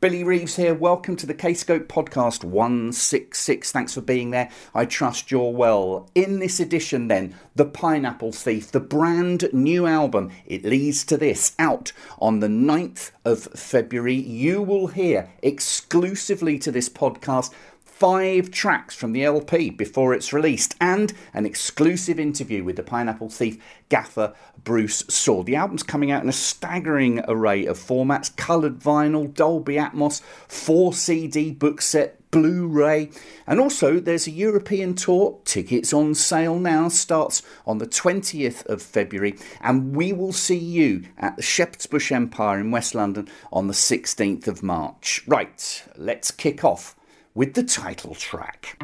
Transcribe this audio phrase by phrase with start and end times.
[0.00, 0.74] Billy Reeves here.
[0.74, 3.72] Welcome to the Kscope podcast 166.
[3.72, 4.48] Thanks for being there.
[4.72, 6.08] I trust you're well.
[6.14, 10.30] In this edition, then, The Pineapple Thief, the brand new album.
[10.46, 11.56] It leads to this.
[11.58, 11.90] Out
[12.20, 17.52] on the 9th of February, you will hear exclusively to this podcast
[17.98, 23.28] five tracks from the LP before it's released, and an exclusive interview with the Pineapple
[23.28, 25.46] Thief gaffer Bruce Soord.
[25.46, 30.92] The album's coming out in a staggering array of formats coloured vinyl, Dolby Atmos, 4
[30.92, 33.10] CD book set, Blu ray,
[33.48, 35.40] and also there's a European tour.
[35.44, 41.02] Tickets on sale now, starts on the 20th of February, and we will see you
[41.18, 45.24] at the Shepherd's Bush Empire in West London on the 16th of March.
[45.26, 46.94] Right, let's kick off
[47.38, 48.76] with the title track.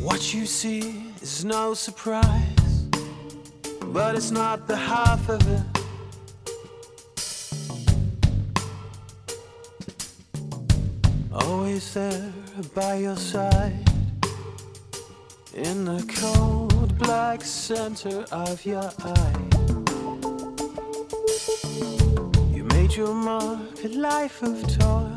[0.00, 2.88] What you see is no surprise,
[3.88, 5.66] but it's not the half of it.
[11.30, 12.32] Always there
[12.74, 13.86] by your side,
[15.52, 19.51] in the cold black center of your eye.
[22.96, 25.14] Your mark a life of toil,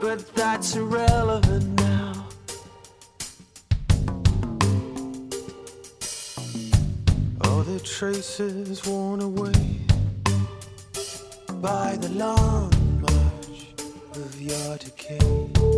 [0.00, 2.26] but that's irrelevant now.
[7.42, 9.80] All the traces worn away
[11.62, 13.68] by the long march
[14.14, 15.75] of your decay.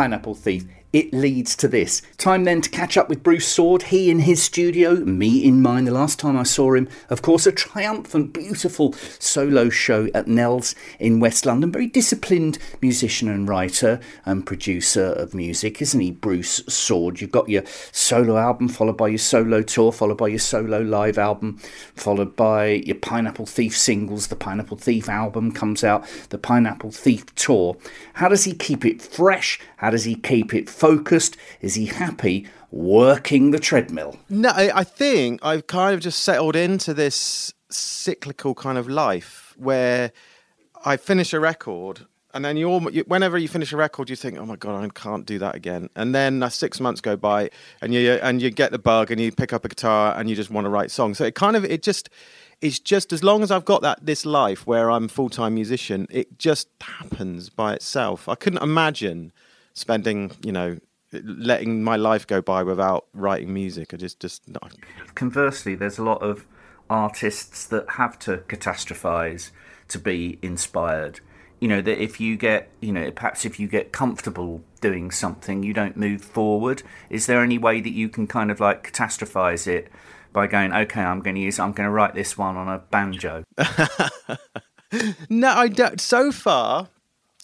[0.00, 2.02] kind of Thief, it leads to this.
[2.16, 5.84] Time then to catch up with Bruce Soord, he in his studio, me in mine.
[5.84, 10.74] The last time I saw him, of course, a triumphant, beautiful solo show at Nell's
[10.98, 11.70] in West London.
[11.70, 17.20] Very disciplined musician and writer and producer of music, isn't he, Bruce Soord?
[17.20, 17.62] You've got your
[17.92, 21.58] solo album, followed by your solo tour, followed by your solo live album,
[21.94, 24.26] followed by your Pineapple Thief singles.
[24.26, 27.76] The Pineapple Thief album comes out, the Pineapple Thief tour.
[28.14, 29.60] How does he keep it fresh?
[29.76, 31.36] How does he keep it focused?
[31.60, 34.18] Is he happy working the treadmill?
[34.28, 40.12] No, I think I've kind of just settled into this cyclical kind of life where
[40.84, 42.06] I finish a record.
[42.32, 44.88] And then you, all, whenever you finish a record, you think, "Oh my god, I
[44.88, 47.50] can't do that again." And then uh, six months go by,
[47.82, 50.36] and you and you get the bug, and you pick up a guitar, and you
[50.36, 51.18] just want to write songs.
[51.18, 52.08] So it kind of it just
[52.60, 56.06] it's just as long as I've got that this life where I'm full time musician,
[56.08, 58.28] it just happens by itself.
[58.28, 59.32] I couldn't imagine
[59.74, 60.78] spending, you know,
[61.12, 63.92] letting my life go by without writing music.
[63.92, 64.60] I just just no.
[65.14, 66.46] Conversely, there's a lot of
[66.88, 69.50] artists that have to catastrophize
[69.88, 71.20] to be inspired.
[71.60, 75.62] You know, that if you get, you know, perhaps if you get comfortable doing something,
[75.62, 76.82] you don't move forward.
[77.10, 79.88] Is there any way that you can kind of like catastrophize it
[80.32, 82.78] by going, okay, I'm going to use, I'm going to write this one on a
[82.78, 83.44] banjo?
[85.28, 86.00] no, I don't.
[86.00, 86.88] So far,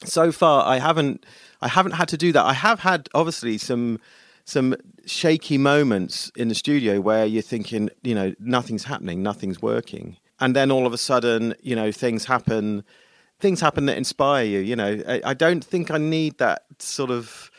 [0.02, 1.26] so far, I haven't.
[1.60, 2.44] I haven't had to do that.
[2.44, 3.98] I have had obviously some
[4.44, 4.76] some
[5.06, 10.54] shaky moments in the studio where you're thinking, you know, nothing's happening, nothing's working, and
[10.54, 12.84] then all of a sudden, you know, things happen.
[13.38, 14.60] Things happen that inspire you.
[14.60, 17.50] You know, I, I don't think I need that sort of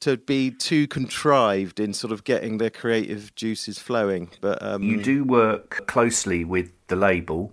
[0.00, 4.28] to be too contrived in sort of getting the creative juices flowing.
[4.40, 7.52] But um, You do work closely with the label.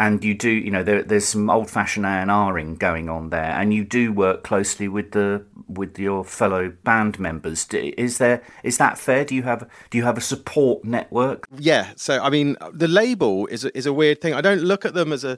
[0.00, 3.50] And you do, you know, there, there's some old-fashioned A and Ring going on there,
[3.50, 7.66] and you do work closely with the with your fellow band members.
[7.72, 9.24] Is there is that fair?
[9.24, 11.48] Do you have do you have a support network?
[11.58, 14.34] Yeah, so I mean, the label is is a weird thing.
[14.34, 15.36] I don't look at them as a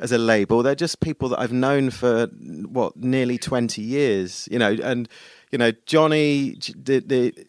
[0.00, 0.64] as a label.
[0.64, 4.48] They're just people that I've known for what nearly twenty years.
[4.50, 5.08] You know, and
[5.52, 7.46] you know Johnny, the the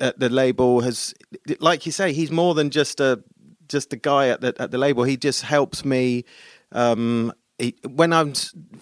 [0.00, 1.14] uh, the label has,
[1.60, 3.22] like you say, he's more than just a
[3.68, 5.04] just the guy at the at the label.
[5.04, 6.24] He just helps me.
[6.72, 8.34] Um, he, when I'm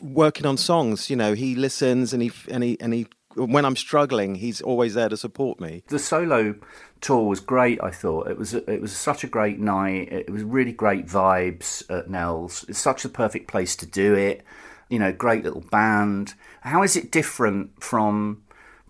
[0.03, 3.07] working on songs, you know, he listens and he and he and he.
[3.35, 5.83] When I'm struggling, he's always there to support me.
[5.89, 6.55] The solo
[7.03, 7.79] tour was great.
[7.83, 10.11] I thought it was it was such a great night.
[10.11, 12.65] It was really great vibes at Nell's.
[12.69, 14.43] It's such a perfect place to do it.
[14.89, 16.35] You know, great little band.
[16.63, 18.43] How is it different from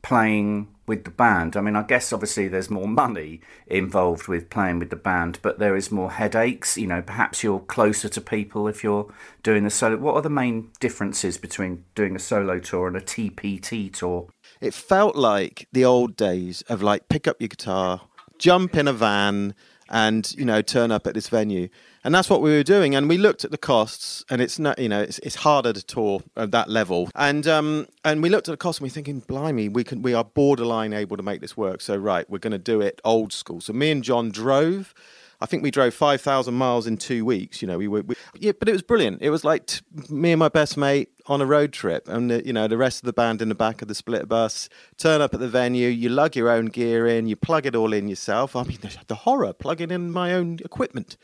[0.03, 1.57] playing with the band?
[1.57, 5.59] I mean, I guess obviously there's more money involved with playing with the band, but
[5.59, 6.77] there is more headaches.
[6.77, 9.13] You know, perhaps you're closer to people if you're
[9.43, 9.97] doing the solo.
[9.97, 14.29] What are the main differences between doing a solo tour and a TPT tour?
[14.61, 18.03] it felt like the old days of like pick up your guitar,
[18.39, 19.55] jump in a van,
[19.89, 21.69] and you know turn up at this venue.
[22.07, 22.95] And that's what we were doing.
[22.95, 25.85] And we looked at the costs, and it's not you know it's, it's harder to
[25.85, 27.11] tour at that level.
[27.17, 30.15] And um and we looked at the costs, and we're thinking, blimey, we can we
[30.15, 31.81] are borderline able to make this work.
[31.81, 33.61] So right, we're going to do it old school.
[33.61, 34.95] So me and John drove.
[35.41, 37.61] I think we drove five thousand miles in two weeks.
[37.61, 39.21] You know, we were, we, yeah, but it was brilliant.
[39.21, 42.47] It was like t- me and my best mate on a road trip, and the,
[42.47, 44.69] you know, the rest of the band in the back of the split bus.
[44.97, 47.93] Turn up at the venue, you lug your own gear in, you plug it all
[47.93, 48.55] in yourself.
[48.55, 51.17] I mean, the, the horror plugging in my own equipment.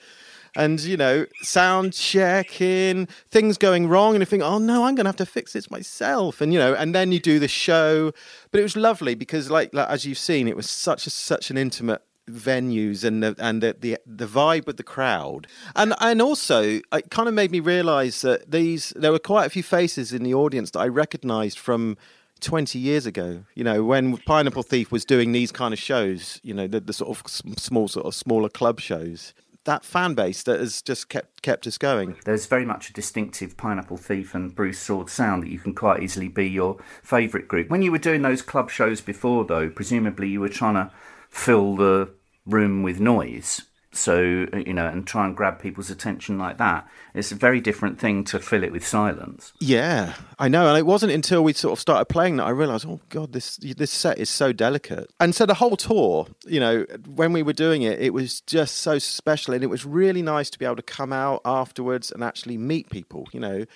[0.54, 5.04] And you know, sound checking, things going wrong, and you think, "Oh no, I'm going
[5.04, 8.12] to have to fix this myself." And you know, and then you do the show.
[8.50, 11.50] But it was lovely because, like, like as you've seen, it was such a such
[11.50, 16.22] an intimate venues and the and the, the the vibe with the crowd and and
[16.22, 20.12] also it kind of made me realize that these there were quite a few faces
[20.12, 21.96] in the audience that I recognized from
[22.40, 26.54] 20 years ago you know when Pineapple Thief was doing these kind of shows you
[26.54, 27.28] know the, the sort of
[27.58, 31.78] small sort of smaller club shows that fan base that has just kept kept us
[31.78, 35.74] going There's very much a distinctive Pineapple Thief and Bruce Soord sound that you can
[35.74, 37.70] quite easily be your favourite group.
[37.70, 40.90] When you were doing those club shows before, though, presumably you were trying to
[41.28, 42.10] fill the
[42.46, 43.62] room with noise.
[43.94, 46.88] So, you know, and try and grab people's attention like that.
[47.14, 49.52] It's a very different thing to fill it with silence.
[49.60, 52.86] Yeah, I know, and it wasn't until we sort of started playing that I realised,
[52.86, 55.12] oh god, this this set is so delicate.
[55.20, 58.76] And so the whole tour, you know, when we were doing it, it was just
[58.76, 62.24] so special, and it was really nice to be able to come out afterwards and
[62.24, 63.66] actually meet people, you know.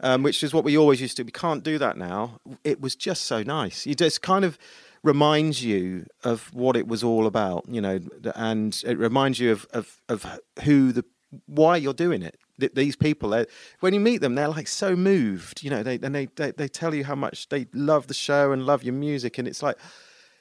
[0.00, 1.22] Um, which is what we always used to.
[1.22, 2.38] We can't do that now.
[2.64, 3.86] It was just so nice.
[3.86, 4.58] You just kind of
[5.06, 8.00] reminds you of what it was all about, you know,
[8.34, 10.26] and it reminds you of of, of
[10.64, 11.04] who the
[11.46, 13.44] why you're doing it th- these people,
[13.80, 15.82] when you meet them, they're like so moved, you know.
[15.82, 18.82] They and they, they they tell you how much they love the show and love
[18.82, 19.78] your music, and it's like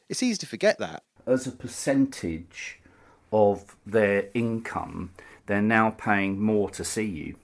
[0.10, 1.04] it's easy to forget that.
[1.28, 2.80] as a percentage
[3.32, 5.12] of their income,
[5.48, 7.36] they're now paying more to see you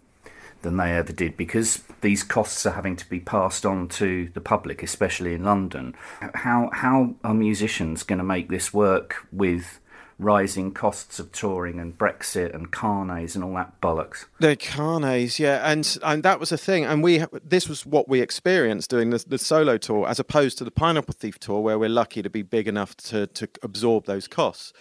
[0.61, 4.41] than they ever did because these costs are having to be passed on to the
[4.41, 5.95] public, especially in London.
[6.35, 9.79] How how are musicians going to make this work with
[10.21, 14.25] rising costs of touring and Brexit and carnets and all that bollocks?
[14.39, 18.21] The carnets, yeah, and and that was a thing, and we this was what we
[18.21, 21.89] experienced doing the, the solo tour, as opposed to the Pineapple Thief tour, where we're
[21.89, 24.73] lucky to be big enough to to absorb those costs.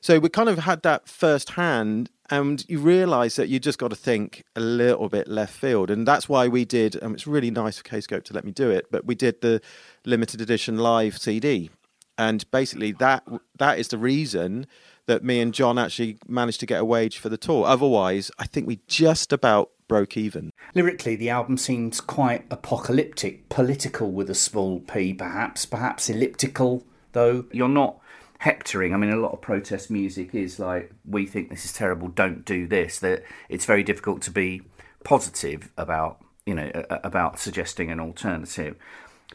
[0.00, 3.96] So we kind of had that firsthand, and you realise that you just got to
[3.96, 6.96] think a little bit left field, and that's why we did.
[6.96, 9.60] And it's really nice for Kscope to let me do it, but we did the
[10.06, 11.68] limited edition live CD,
[12.16, 13.22] and basically that
[13.58, 14.66] that is the reason
[15.04, 17.66] that me and John actually managed to get a wage for the tour.
[17.66, 20.52] Otherwise, I think we just about broke even.
[20.74, 27.44] Lyrically, the album seems quite apocalyptic, political with a small p, perhaps, perhaps elliptical, though.
[27.52, 27.98] You're not
[28.42, 28.92] hectoring.
[28.92, 32.44] I mean, a lot of protest music is like, we think this is terrible, don't
[32.44, 32.98] do this.
[32.98, 34.62] That it's very difficult to be
[35.04, 38.74] positive about, you know, about suggesting an alternative.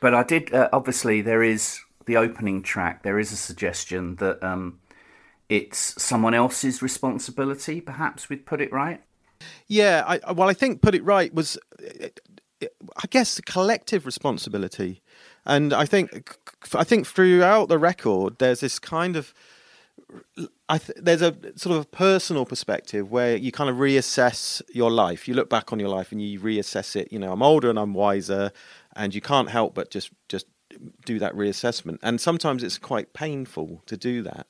[0.01, 4.43] But I did, uh, obviously, there is the opening track, there is a suggestion that
[4.43, 4.79] um,
[5.47, 9.01] it's someone else's responsibility, perhaps we'd put it right.
[9.67, 11.57] Yeah, I, well, I think put it right was,
[12.61, 15.01] I guess, the collective responsibility,
[15.47, 16.37] and I think,
[16.75, 19.33] I think throughout the record, there's this kind of,
[20.35, 25.27] th- there's a sort of a personal perspective where you kind of reassess your life.
[25.27, 27.11] You look back on your life and you reassess it.
[27.11, 28.51] You know, I'm older and I'm wiser,
[28.95, 30.45] and you can't help but just just
[31.05, 31.97] do that reassessment.
[32.03, 34.47] And sometimes it's quite painful to do that.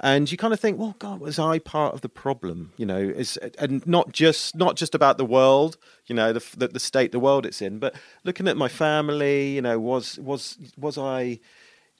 [0.00, 2.72] And you kind of think, well, God, was I part of the problem?
[2.76, 6.68] You know, is and not just not just about the world, you know, the, the
[6.68, 9.54] the state the world it's in, but looking at my family.
[9.54, 11.40] You know, was was was I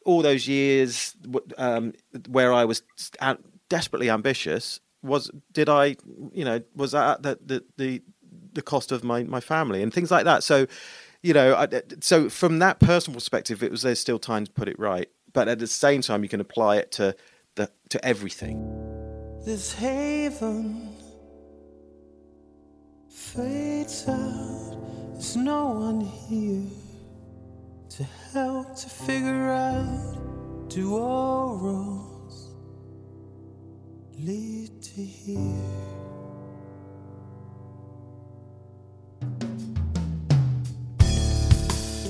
[0.04, 1.14] all those years
[1.56, 1.94] um,
[2.28, 2.82] where I was
[3.68, 4.80] desperately ambitious?
[5.02, 5.96] Was did I,
[6.32, 8.02] you know, was that the the the,
[8.52, 10.42] the cost of my my family and things like that?
[10.42, 10.66] So,
[11.22, 14.68] you know, I, so from that personal perspective, it was there's still time to put
[14.68, 17.16] it right, but at the same time, you can apply it to
[17.90, 18.58] to everything.
[19.44, 20.96] This haven
[23.08, 24.76] fades out.
[25.12, 26.64] There's no one here
[27.90, 30.68] to help to figure out.
[30.68, 32.50] Do all roads
[34.18, 35.96] lead to here?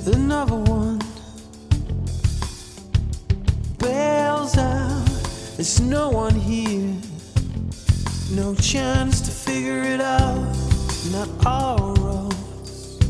[0.07, 0.86] Another one
[5.57, 6.95] There's no one here,
[8.33, 10.55] no chance to figure it out.
[11.11, 13.01] Not all roads,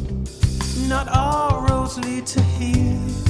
[0.89, 3.26] not all roads lead to here.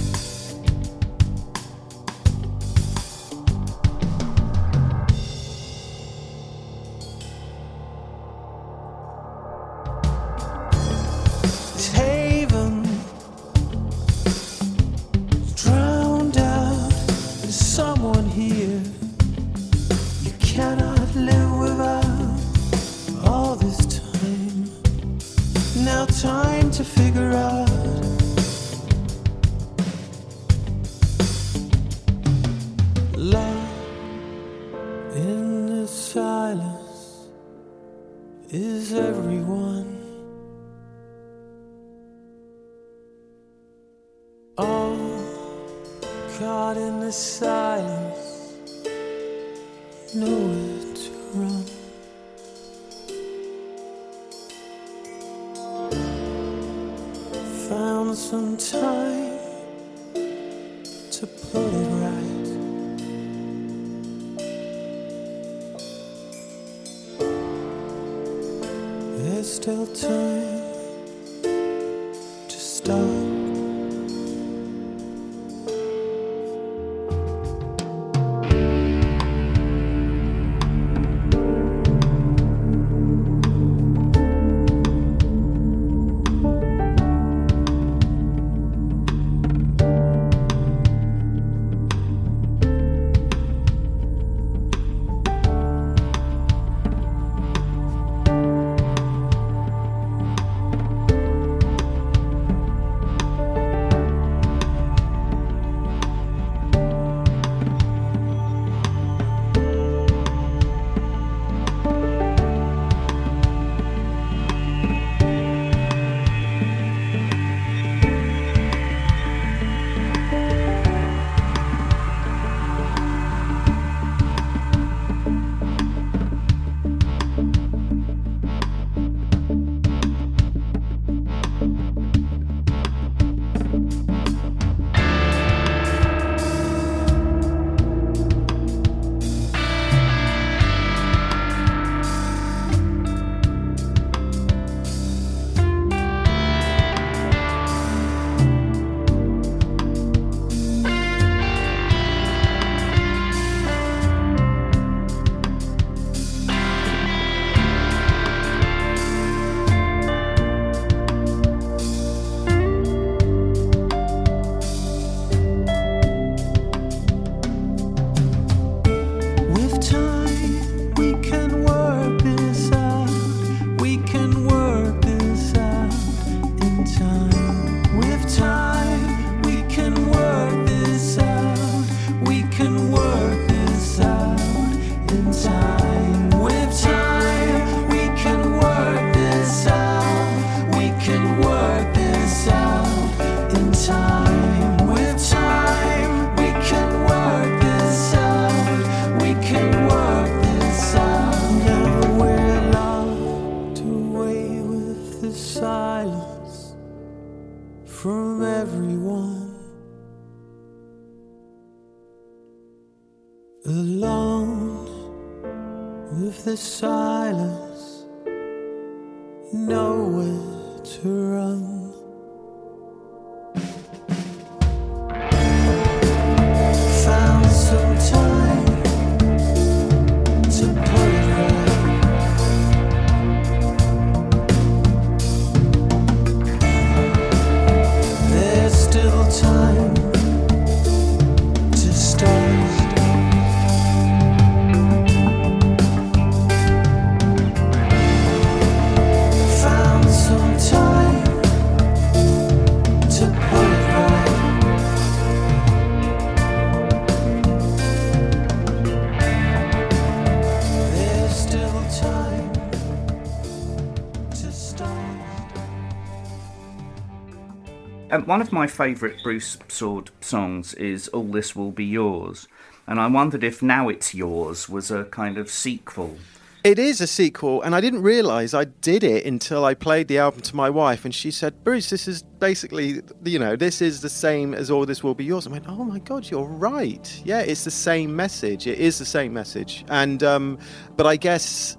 [268.17, 272.49] And one of my favourite Bruce Soord songs is All This Will Be Yours.
[272.87, 276.17] And I wondered if Now It's Yours was a kind of sequel.
[276.65, 280.17] It is a sequel, and I didn't realise I did it until I played the
[280.17, 284.01] album to my wife, and she said, "Bruce, this is basically, you know, this is
[284.01, 287.21] the same as All This Will Be Yours." I went, "Oh my God, you're right.
[287.23, 288.67] Yeah, it's the same message.
[288.67, 290.59] It is the same message." And um,
[290.97, 291.77] but I guess.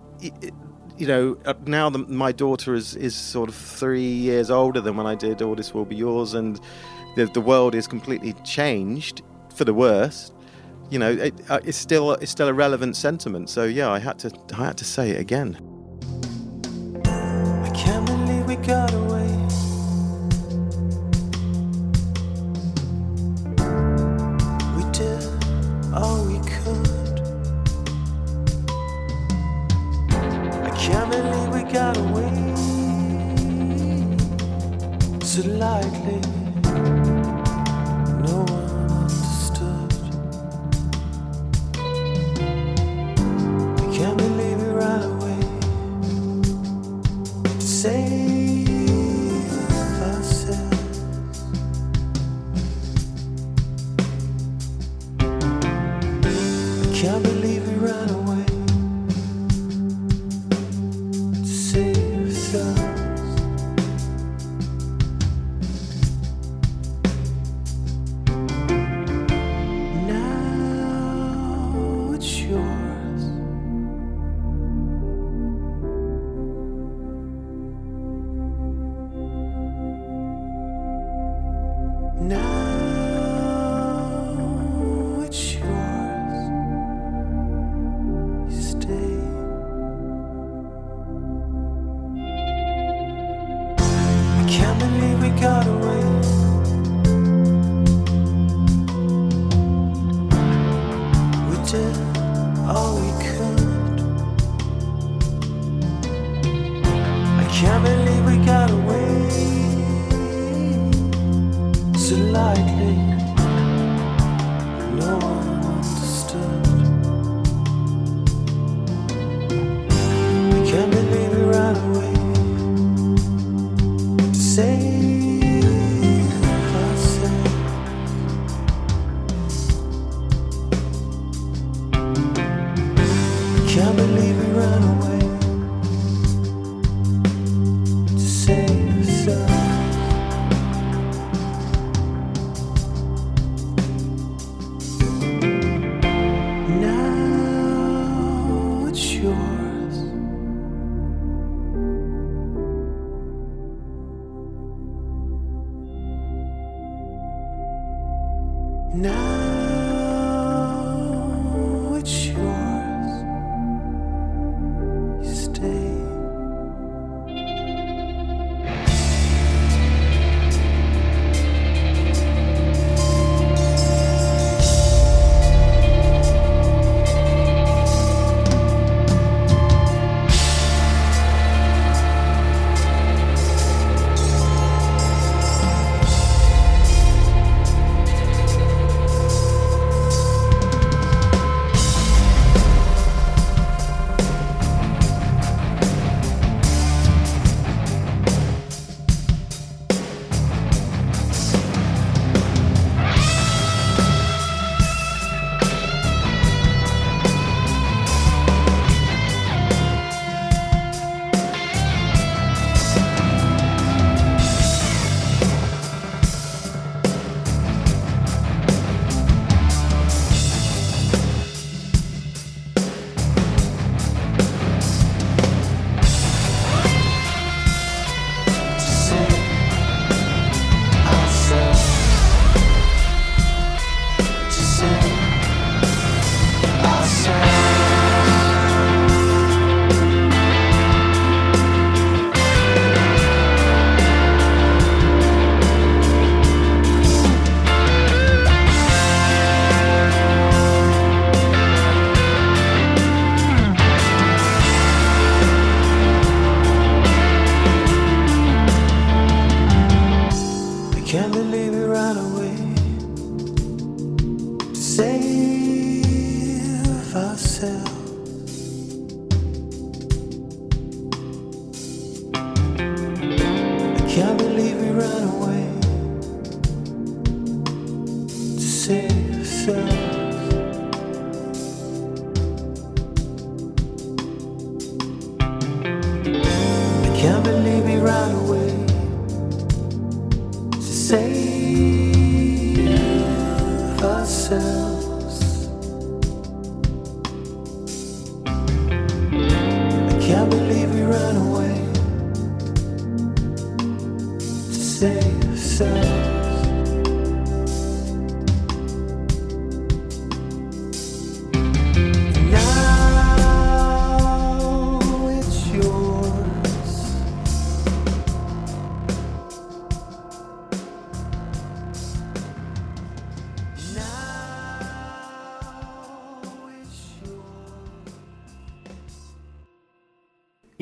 [0.98, 4.98] You know, uh, now that my daughter is, is sort of three years older than
[4.98, 6.60] when I did All This Will Be Yours, and
[7.16, 9.22] the, the world is completely changed
[9.56, 10.32] for the worse
[10.90, 13.50] you know, it, uh, it's still it's still a relevant sentiment.
[13.50, 15.58] So yeah, I had to I had to say it again.
[17.06, 19.27] I can't believe we got away.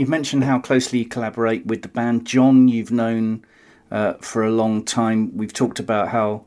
[0.06, 2.28] You've mentioned how closely you collaborate with the band.
[2.28, 3.44] John, you've known
[3.90, 5.36] uh, for a long time.
[5.36, 6.46] We've talked about how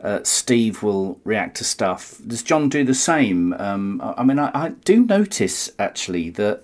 [0.00, 2.20] uh, Steve will react to stuff.
[2.24, 3.52] Does John do the same?
[3.54, 6.62] Um, I, I mean, I, I do notice actually that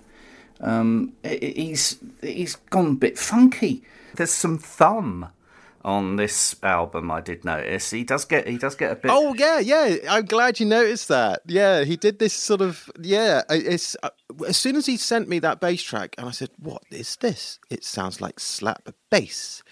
[0.61, 3.83] um, he's he's gone a bit funky.
[4.15, 5.31] There's some thumb
[5.83, 7.11] on this album.
[7.11, 9.11] I did notice he does get he does get a bit.
[9.11, 9.97] Oh yeah, yeah.
[10.09, 11.43] I'm glad you noticed that.
[11.47, 13.43] Yeah, he did this sort of yeah.
[13.51, 14.11] It's uh,
[14.47, 17.59] as soon as he sent me that bass track, and I said, "What is this?
[17.71, 19.63] It sounds like slap bass."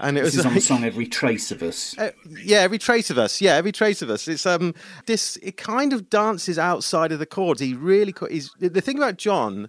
[0.00, 2.10] And it this was is on the song "Every Trace of Us." Uh,
[2.44, 3.40] yeah, every trace of us.
[3.40, 4.28] Yeah, every trace of us.
[4.28, 4.74] It's um
[5.06, 5.36] this.
[5.42, 7.60] It kind of dances outside of the chords.
[7.60, 8.12] He really.
[8.12, 9.68] co- He's the thing about John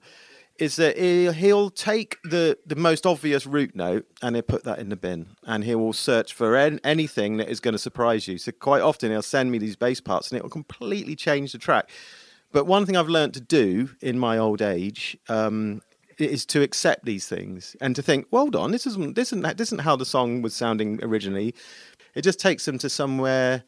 [0.59, 4.79] is that he, he'll take the the most obvious root note and he'll put that
[4.79, 8.27] in the bin, and he will search for an, anything that is going to surprise
[8.27, 8.37] you.
[8.37, 11.57] So quite often he'll send me these bass parts, and it will completely change the
[11.57, 11.89] track.
[12.51, 15.81] But one thing I've learned to do in my old age um,
[16.17, 19.57] is to accept these things and to think, well, hold on, this isn't this isn't
[19.57, 21.55] this isn't how the song was sounding originally.
[22.15, 23.63] It just takes them to somewhere,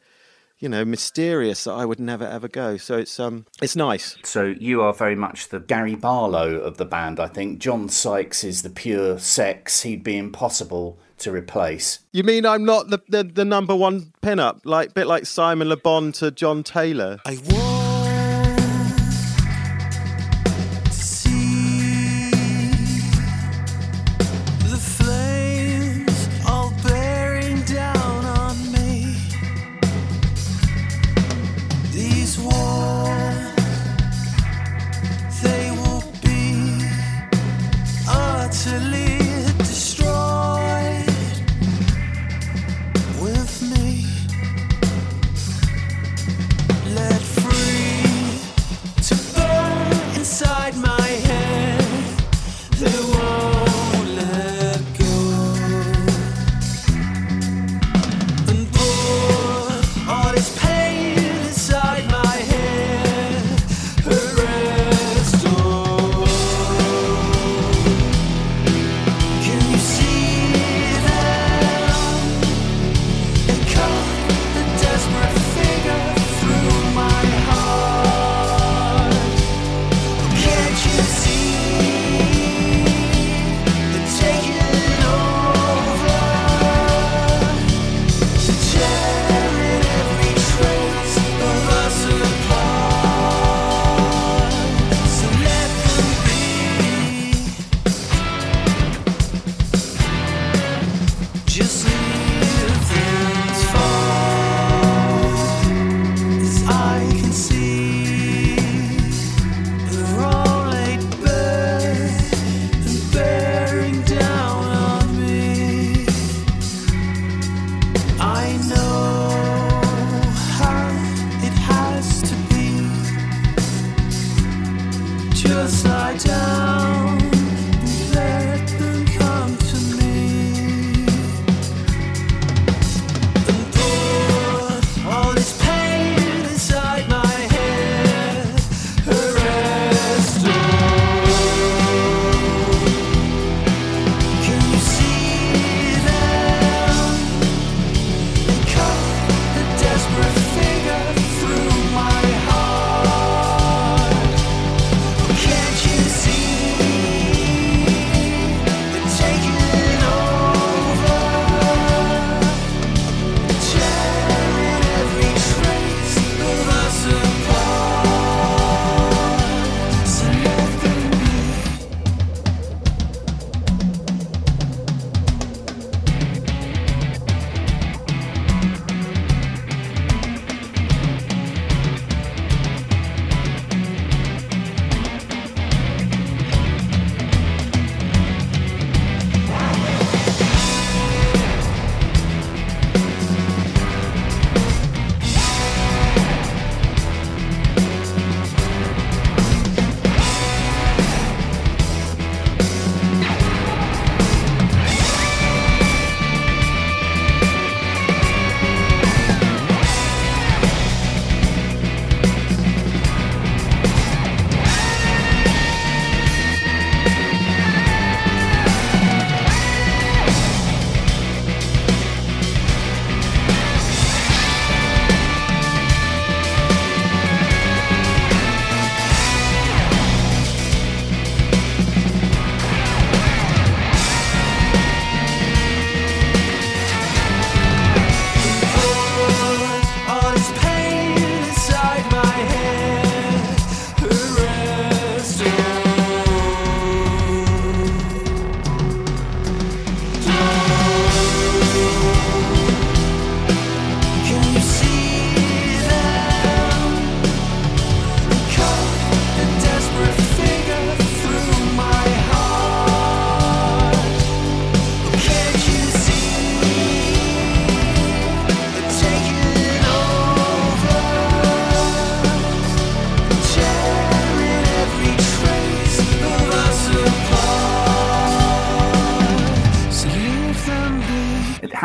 [0.62, 2.76] you know, mysterious that I would never ever go.
[2.76, 4.16] So it's um it's nice.
[4.22, 7.58] So you are very much the Gary Barlow of the band, I think.
[7.58, 9.82] John Sykes is the pure sex.
[9.82, 11.98] He'd be impossible to replace.
[12.12, 15.76] You mean I'm not the the, the number one pinup, like bit like Simon Le
[15.76, 17.20] Bon to John Taylor?
[17.26, 17.81] I want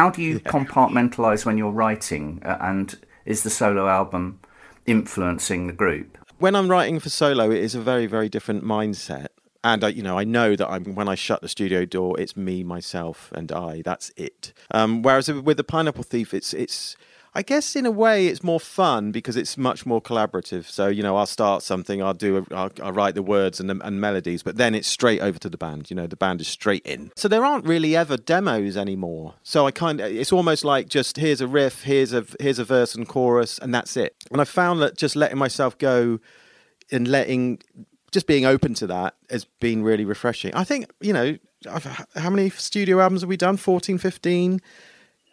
[0.08, 2.42] how do you compartmentalize when you're writing?
[2.46, 4.40] Uh, and is the solo album
[4.86, 6.18] influencing the group?
[6.40, 9.28] When I'm writing for solo, it is a very, very different mindset.
[9.66, 12.38] And I, you know, I know that I'm when I shut the studio door, it's
[12.38, 13.82] me, myself, and I.
[13.82, 14.54] That's it.
[14.72, 16.96] Um, whereas with the Pineapple Thief, it's it's
[17.38, 20.66] I guess in a way it's more fun because it's much more collaborative.
[20.66, 23.70] So you know, I'll start something, I'll do, a, I'll, I'll write the words and,
[23.70, 25.92] and melodies, but then it's straight over to the band.
[25.92, 27.12] You know, the band is straight in.
[27.16, 29.36] So there aren't really ever demos anymore.
[29.44, 32.66] So I kind of, it's almost like just here's a riff, here's a here's a
[32.66, 34.16] verse and chorus, and that's it.
[34.32, 36.20] And I found that just letting myself go
[36.92, 37.62] and letting
[38.12, 40.56] just being open to that has been really refreshing.
[40.56, 41.38] I think, you know,
[42.16, 43.58] how many studio albums have we done?
[43.58, 44.60] 14, 15?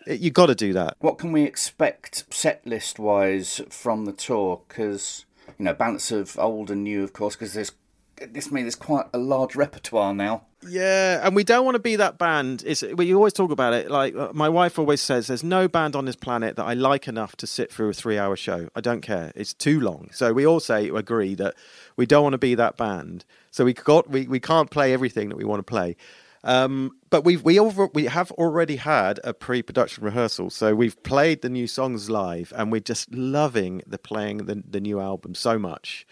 [0.06, 0.96] You got to do that.
[1.00, 4.62] What can we expect set list wise from the tour?
[4.68, 5.24] Because
[5.58, 7.36] you know, balance of old and new, of course.
[7.36, 7.72] Because there's
[8.16, 10.42] this means there's quite a large repertoire now.
[10.66, 12.62] Yeah, and we don't want to be that band.
[12.66, 13.90] It's we always talk about it.
[13.90, 17.06] Like uh, my wife always says, there's no band on this planet that I like
[17.06, 18.68] enough to sit through a three-hour show.
[18.74, 19.32] I don't care.
[19.34, 20.08] It's too long.
[20.12, 21.54] So we all say agree that
[21.96, 23.24] we don't want to be that band.
[23.50, 25.96] So we got we, we can't play everything that we want to play.
[26.44, 31.40] Um, but we've we over, we have already had a pre-production rehearsal, so we've played
[31.40, 35.58] the new songs live, and we're just loving the playing the, the new album so
[35.58, 36.06] much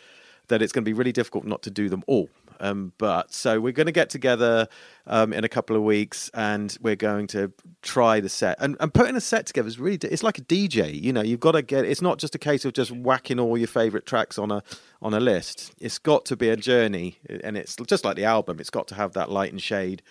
[0.49, 2.31] that it's going to be really difficult not to do them all.
[2.63, 4.69] Um, but so we're going to get together
[5.07, 8.57] um, in a couple of weeks, and we're going to try the set.
[8.61, 10.99] And, and putting a set together is really it's like a DJ.
[10.99, 11.85] You know, you've got to get.
[11.85, 14.63] It's not just a case of just whacking all your favorite tracks on a
[15.03, 15.75] on a list.
[15.81, 18.61] It's got to be a journey, and it's just like the album.
[18.61, 20.03] It's got to have that light and shade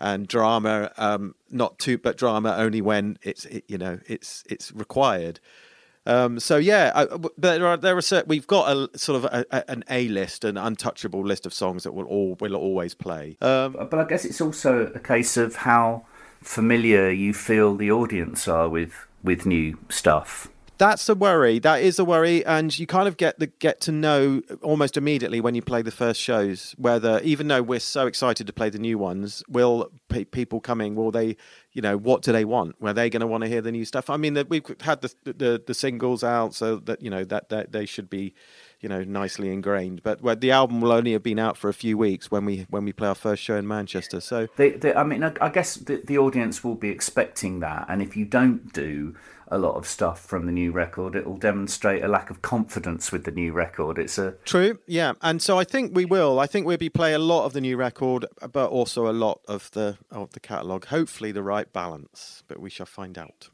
[0.00, 0.90] and drama.
[0.98, 5.38] Um, not too, but drama only when it's it, you know it's it's required.
[6.06, 7.06] Um, so yeah, I,
[7.38, 10.44] there are there are certain, we've got a sort of a, a, an A list,
[10.44, 13.36] an untouchable list of songs that will all will always play.
[13.40, 16.04] Um, but I guess it's also a case of how
[16.42, 20.48] familiar you feel the audience are with with new stuff
[20.82, 21.60] that's a worry.
[21.60, 25.40] That is a worry, and you kind of get the get to know almost immediately
[25.40, 28.80] when you play the first shows whether, even though we're so excited to play the
[28.80, 30.96] new ones, will pe- people coming?
[30.96, 31.36] Will they,
[31.70, 32.80] you know, what do they want?
[32.80, 34.10] Were they going to want to hear the new stuff?
[34.10, 37.48] I mean, the, we've had the, the, the singles out, so that you know that
[37.50, 38.34] that they should be,
[38.82, 40.02] you know, nicely ingrained.
[40.02, 42.66] But well, the album will only have been out for a few weeks when we
[42.68, 44.20] when we play our first show in Manchester.
[44.20, 48.02] So, they, they, I mean, I guess the, the audience will be expecting that, and
[48.02, 49.14] if you don't do
[49.48, 53.12] a lot of stuff from the new record, it will demonstrate a lack of confidence
[53.12, 53.98] with the new record.
[53.98, 56.40] It's a true, yeah, and so I think we will.
[56.40, 59.40] I think we'll be play a lot of the new record, but also a lot
[59.46, 60.86] of the of the catalogue.
[60.86, 63.48] Hopefully, the right balance, but we shall find out.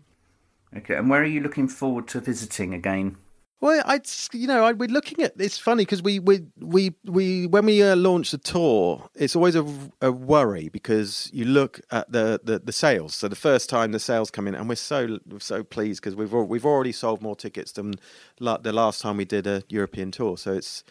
[0.75, 3.17] Okay, and where are you looking forward to visiting again?
[3.61, 4.01] Well, I,
[4.33, 5.33] you know, I, we're looking at.
[5.37, 9.57] It's funny because we, we, we, we, when we uh, launch the tour, it's always
[9.57, 9.67] a,
[10.01, 13.17] a worry because you look at the, the, the sales.
[13.17, 16.33] So the first time the sales come in, and we're so so pleased because we've
[16.33, 17.95] we've already sold more tickets than
[18.39, 20.37] the last time we did a European tour.
[20.37, 20.85] So it's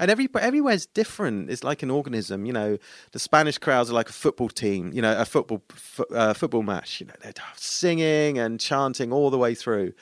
[0.00, 1.50] and every everywhere's different.
[1.50, 2.46] It's like an organism.
[2.46, 2.78] You know,
[3.12, 4.92] the Spanish crowds are like a football team.
[4.92, 5.62] You know, a football
[6.12, 7.00] uh, football match.
[7.00, 9.92] You know, they're singing and chanting all the way through.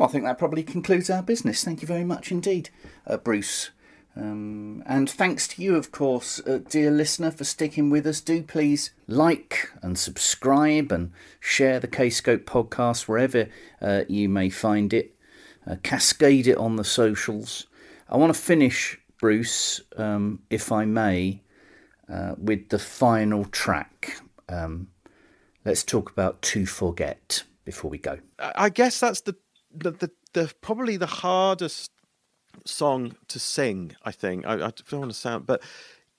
[0.00, 1.62] Well, I think that probably concludes our business.
[1.62, 2.70] Thank you very much indeed,
[3.06, 3.68] uh, Bruce.
[4.16, 8.22] Um, and thanks to you, of course, uh, dear listener, for sticking with us.
[8.22, 13.50] Do please like and subscribe and share the Kscope podcast wherever
[13.82, 15.16] uh, you may find it.
[15.70, 17.66] Uh, cascade it on the socials.
[18.08, 21.42] I want to finish, Bruce, um, if I may,
[22.10, 24.18] uh, with the final track.
[24.48, 24.88] Um,
[25.66, 28.18] let's talk about To Forget before we go.
[28.38, 29.36] I guess that's the
[29.74, 31.90] the, the, the probably the hardest
[32.64, 33.96] song to sing.
[34.04, 35.62] I think I, I don't want to sound, but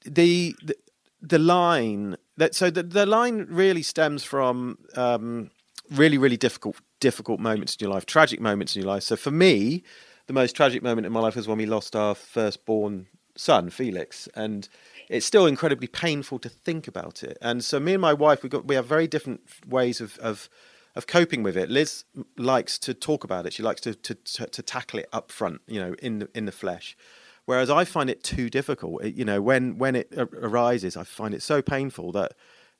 [0.04, 0.76] the the,
[1.22, 5.52] the line that so the, the line really stems from um,
[5.92, 9.04] really really difficult difficult moments in your life, tragic moments in your life.
[9.04, 9.84] So for me,
[10.28, 14.28] the most tragic moment in my life was when we lost our firstborn son, Felix,
[14.36, 14.68] and
[15.10, 17.38] it's still incredibly painful to think about it.
[17.42, 20.50] And so me and my wife, we got we have very different ways of of
[20.96, 21.70] of coping with it.
[21.70, 22.04] Liz
[22.38, 23.54] likes to talk about it.
[23.54, 26.46] She likes to to to, to tackle it up front, you know, in the in
[26.46, 26.98] the flesh.
[27.46, 29.04] Whereas I find it too difficult.
[29.04, 32.34] It, you know, when when it arises, I find it so painful that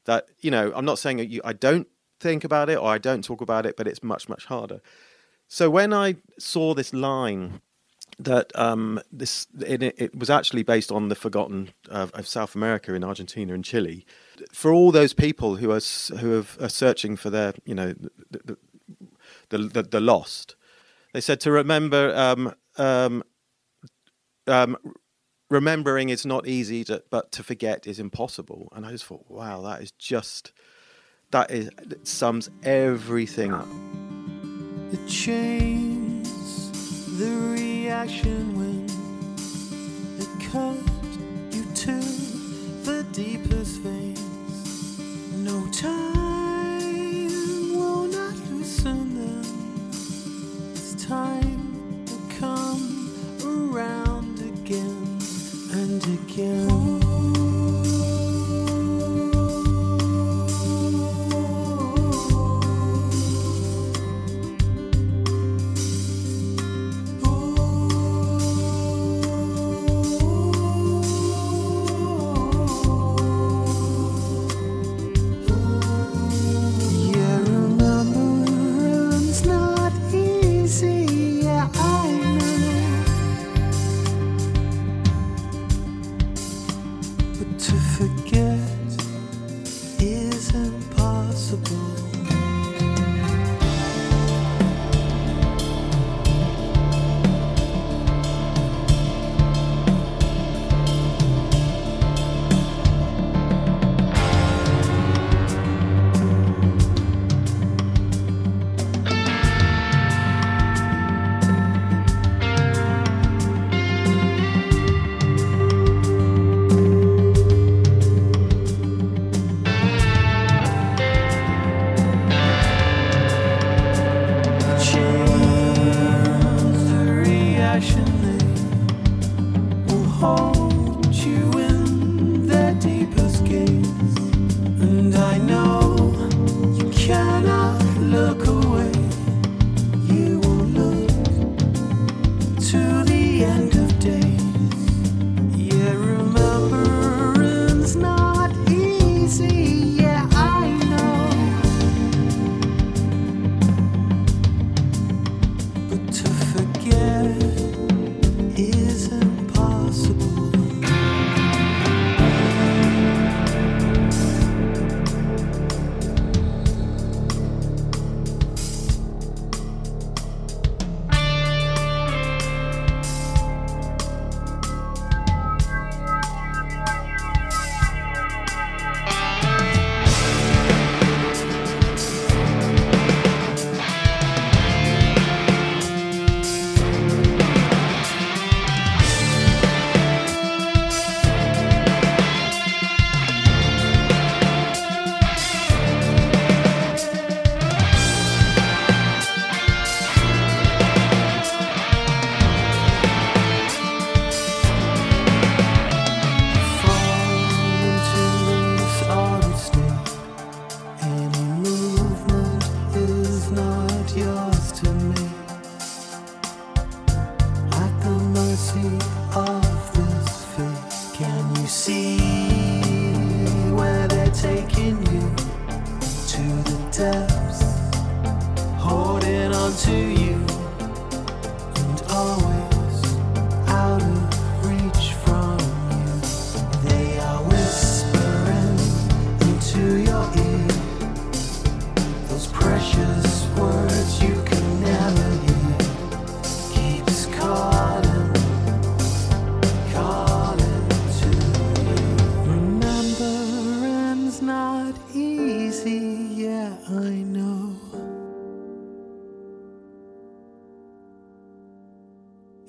[0.06, 1.88] that you know, I'm not saying you, I don't
[2.20, 4.82] think about it or I don't talk about it, but it's much much harder.
[5.48, 7.62] So when I saw this line
[8.20, 12.94] that um, this it, it, was actually based on the forgotten uh, of South America
[12.94, 14.06] in Argentina and Chile.
[14.54, 15.82] For all those people who are
[16.20, 17.94] who are, are searching for their you know
[18.30, 18.58] the
[19.50, 20.56] the, the, the lost,
[21.14, 23.24] they said to remember um, um,
[24.48, 24.78] um,
[25.50, 28.70] remembering is not easy, to, but to forget is impossible.
[28.74, 30.54] And I just thought, wow, that is just
[31.32, 33.68] That is it sums everything up.
[34.92, 36.28] The chains,
[37.18, 38.58] the reaction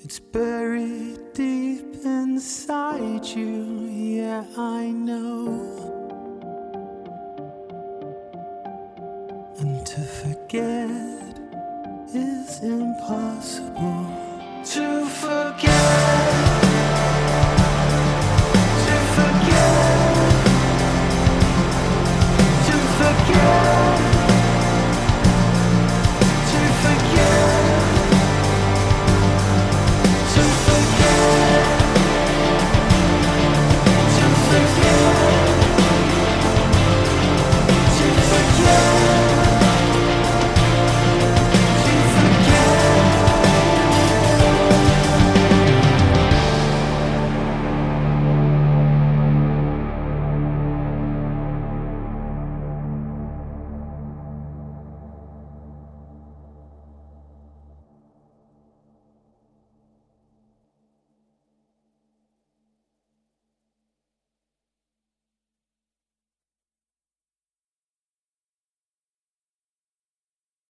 [0.05, 6.02] It's buried deep inside you, yeah, I know.